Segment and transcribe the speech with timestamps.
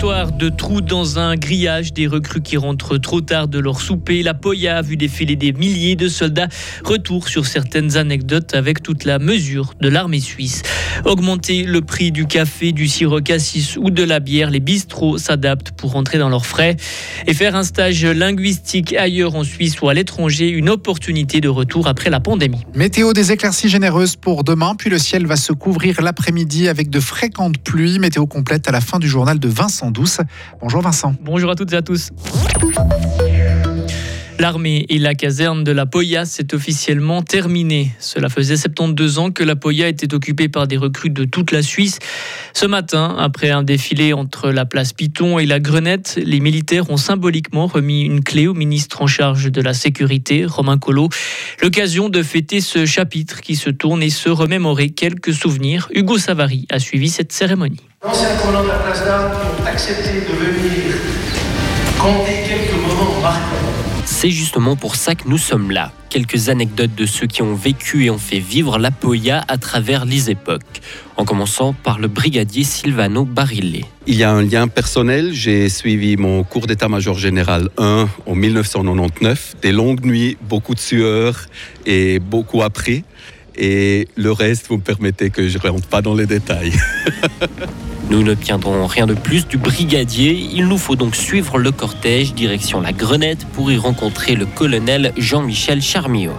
[0.00, 4.22] Histoire de trous dans un grillage, des recrues qui rentrent trop tard de leur souper.
[4.22, 6.48] La Poya a vu défiler des milliers de soldats.
[6.82, 10.62] Retour sur certaines anecdotes avec toute la mesure de l'armée suisse.
[11.04, 15.72] Augmenter le prix du café, du sirop cassis ou de la bière, les bistrots s'adaptent
[15.72, 16.78] pour rentrer dans leurs frais.
[17.26, 21.86] Et faire un stage linguistique ailleurs en Suisse ou à l'étranger, une opportunité de retour
[21.86, 22.64] après la pandémie.
[22.74, 27.00] Météo des éclaircies généreuses pour demain, puis le ciel va se couvrir l'après-midi avec de
[27.00, 27.98] fréquentes pluies.
[27.98, 30.20] Météo complète à la fin du journal de Vincent Douce.
[30.60, 31.14] Bonjour Vincent.
[31.20, 32.10] Bonjour à toutes et à tous.
[34.40, 37.90] L'armée et la caserne de la Poya s'est officiellement terminée.
[37.98, 41.60] Cela faisait 72 ans que la Poya était occupée par des recrues de toute la
[41.60, 41.98] Suisse.
[42.54, 46.96] Ce matin, après un défilé entre la place Piton et la Grenette, les militaires ont
[46.96, 51.10] symboliquement remis une clé au ministre en charge de la sécurité, Romain Collot.
[51.60, 55.90] L'occasion de fêter ce chapitre qui se tourne et se remémorer quelques souvenirs.
[55.94, 57.82] Hugo Savary a suivi cette cérémonie.
[64.10, 65.92] C'est justement pour ça que nous sommes là.
[66.10, 70.04] Quelques anecdotes de ceux qui ont vécu et ont fait vivre la Poya à travers
[70.04, 70.80] les époques.
[71.16, 73.84] En commençant par le brigadier Silvano Barillet.
[74.06, 75.32] Il y a un lien personnel.
[75.32, 79.56] J'ai suivi mon cours d'état-major général 1 en 1999.
[79.62, 81.46] Des longues nuits, beaucoup de sueur
[81.86, 83.04] et beaucoup appris.
[83.56, 86.72] Et le reste, vous me permettez que je ne rentre pas dans les détails.
[88.10, 90.32] Nous n'obtiendrons rien de plus du brigadier.
[90.32, 95.12] Il nous faut donc suivre le cortège direction la Grenette pour y rencontrer le colonel
[95.16, 96.32] Jean-Michel Charmiot.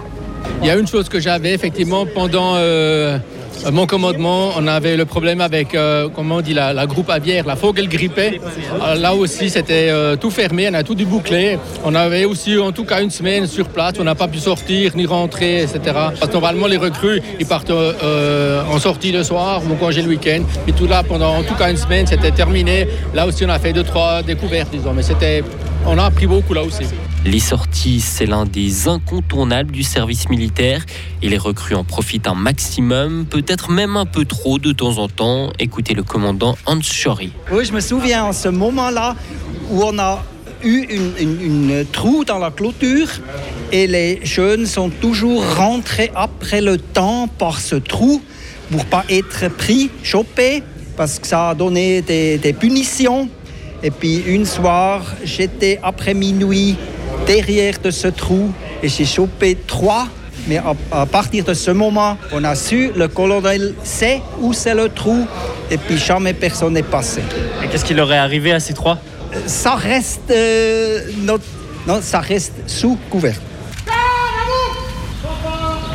[0.60, 3.18] Il y a une chose que j'avais effectivement pendant euh,
[3.72, 7.54] mon commandement, on avait le problème avec, euh, comment on dit, la, groupe aviaire, la
[7.54, 8.18] Vogelgrippe.
[8.18, 11.58] Euh, là aussi, c'était tout fermé, on a tout dû boucler.
[11.84, 14.92] On avait aussi, en tout cas, une semaine sur place, on n'a pas pu sortir
[14.96, 15.80] ni rentrer, etc.
[15.84, 20.42] Parce que normalement, les recrues, ils partent en sortie le soir ou congé le week-end.
[20.66, 22.88] Et tout là, pendant en tout cas une semaine, c'était terminé.
[23.14, 24.92] Là aussi, on a fait deux, trois découvertes, disons.
[24.92, 25.42] Mais c'était,
[25.86, 26.84] on a appris beaucoup là aussi.
[27.24, 30.84] Les sorties, c'est l'un des incontournables du service militaire
[31.22, 35.08] et les recrues en profitent un maximum, peut-être même un peu trop de temps en
[35.08, 35.50] temps.
[35.58, 37.32] Écoutez le commandant Hans Schori.
[37.50, 39.16] Oui, je me souviens en ce moment-là
[39.70, 40.24] où on a
[40.64, 40.86] eu
[41.20, 43.08] une, trou dans la clôture
[43.72, 48.22] et les jeunes sont toujours rentrés après le temps par ce trou
[48.70, 50.62] pour pas être pris, chopés,
[50.96, 53.28] parce que ça a donné des, des punitions.
[53.82, 56.76] Et puis une soir, j'étais après minuit
[57.26, 60.06] derrière de ce trou et j'ai chopé trois.
[60.48, 60.60] Mais
[60.90, 65.26] à, partir de ce moment, on a su, le colonel sait où c'est le trou
[65.70, 67.22] et puis jamais personne n'est passé.
[67.62, 68.98] Et qu'est-ce qui leur est arrivé à ces trois?
[69.46, 71.38] Ça reste, euh, non,
[72.02, 73.36] ça reste sous couvert.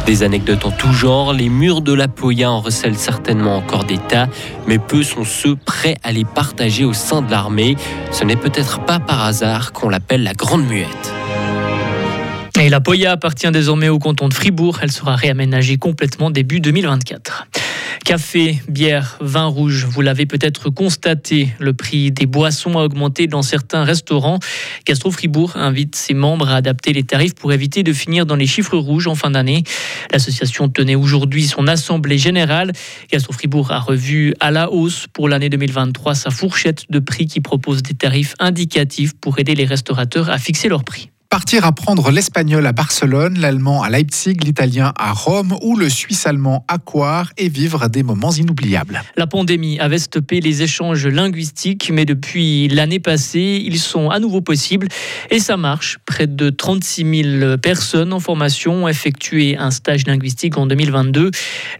[0.07, 3.97] Des anecdotes en tout genre, les murs de la Poya en recèlent certainement encore des
[3.97, 4.29] tas,
[4.65, 7.75] mais peu sont ceux prêts à les partager au sein de l'armée.
[8.13, 11.13] Ce n'est peut-être pas par hasard qu'on l'appelle la Grande Muette.
[12.57, 14.79] Et la Poya appartient désormais au canton de Fribourg.
[14.81, 17.45] Elle sera réaménagée complètement début 2024.
[18.05, 23.41] Café, bière, vin rouge, vous l'avez peut-être constaté, le prix des boissons a augmenté dans
[23.41, 24.39] certains restaurants.
[24.85, 28.47] Gastro Fribourg invite ses membres à adapter les tarifs pour éviter de finir dans les
[28.47, 29.63] chiffres rouges en fin d'année.
[30.11, 32.71] L'association tenait aujourd'hui son assemblée générale.
[33.11, 37.41] Gastro Fribourg a revu à la hausse pour l'année 2023 sa fourchette de prix qui
[37.41, 41.09] propose des tarifs indicatifs pour aider les restaurateurs à fixer leurs prix.
[41.29, 46.77] Partir apprendre l'espagnol à Barcelone, l'allemand à Leipzig, l'italien à Rome ou le suisse-allemand à
[46.77, 49.03] Coire et vivre des moments inoubliables.
[49.17, 54.39] La pandémie avait stoppé les échanges linguistiques, mais depuis l'année passée, ils sont à nouveau
[54.39, 54.87] possibles
[55.29, 55.97] et ça marche.
[56.05, 61.31] Près de 36 000 personnes en formation ont effectué un stage linguistique en 2022.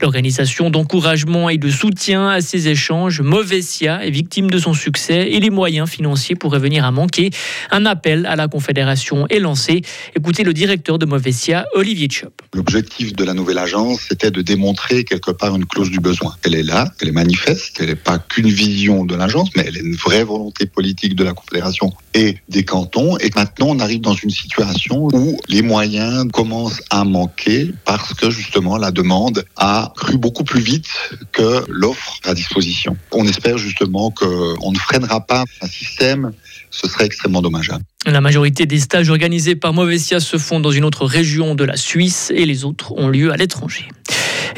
[0.02, 5.40] L'organisation d'encouragement et de soutien à ces échanges, Movesia, est victime de son succès et
[5.40, 7.30] les moyens financiers pourraient venir à manquer.
[7.72, 9.82] Un appel à la Confédération lancé.
[10.16, 12.42] Écoutez le directeur de Movesia, Olivier Chop.
[12.54, 16.36] L'objectif de la nouvelle agence, c'était de démontrer quelque part une clause du besoin.
[16.44, 19.78] Elle est là, elle est manifeste, elle n'est pas qu'une vision de l'agence, mais elle
[19.78, 23.18] est une vraie volonté politique de la Confédération et des cantons.
[23.18, 28.30] Et maintenant, on arrive dans une situation où les moyens commencent à manquer parce que
[28.30, 30.90] justement la demande a cru beaucoup plus vite
[31.32, 32.98] que l'offre à disposition.
[33.12, 36.32] On espère justement qu'on ne freinera pas un système,
[36.72, 37.84] ce serait extrêmement dommageable.
[38.06, 41.76] La majorité des stages organisés par Movesia se font dans une autre région de la
[41.76, 43.90] Suisse et les autres ont lieu à l'étranger.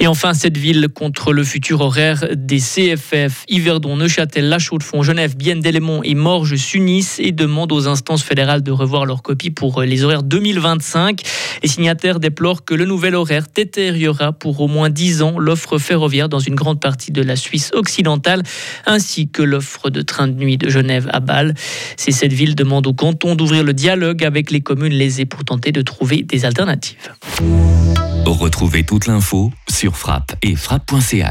[0.02, 5.36] Et enfin, cette ville contre le futur horaire des CFF, Yverdon, Neuchâtel, La Chaux-de-Fonds, Genève,
[5.36, 9.82] Bienne, Délémont et Morges s'unissent et demandent aux instances fédérales de revoir leur copie pour
[9.82, 11.22] les horaires 2025.
[11.64, 16.30] Les signataires déplorent que le nouvel horaire détériorera pour au moins 10 ans l'offre ferroviaire
[16.30, 18.44] dans une grande partie de la Suisse occidentale,
[18.86, 21.56] ainsi que l'offre de train de nuit de Genève à Bâle.
[21.98, 25.74] Si cette ville demande au canton d'ouvrir le dialogue avec les communes lésées pour tenter
[25.74, 27.12] de trouver des alternatives.
[28.26, 29.52] Retrouvez toute l'info
[29.92, 31.26] frappe et frappe.ch.